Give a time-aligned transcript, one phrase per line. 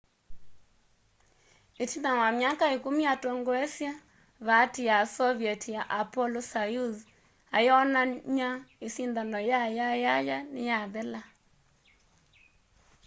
[1.83, 3.89] itina wa myaka ikumi atongoesye
[4.47, 6.95] vaati ya soviet ya apollo-soyuz
[7.57, 8.49] ayonany'a
[8.85, 11.21] isindano ya yayaya niyathela